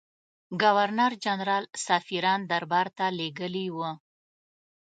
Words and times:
ګورنرجنرال 0.61 1.63
سفیران 1.85 2.41
دربارته 2.51 3.05
لېږلي 3.17 3.67
وه. 3.75 3.91